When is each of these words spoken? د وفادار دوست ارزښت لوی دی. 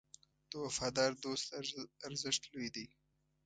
د 0.49 0.51
وفادار 0.63 1.11
دوست 1.23 1.47
ارزښت 2.07 2.41
لوی 2.51 2.69
دی. 2.75 2.85